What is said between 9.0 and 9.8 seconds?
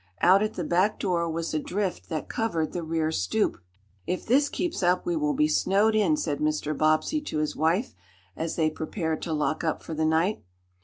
to lock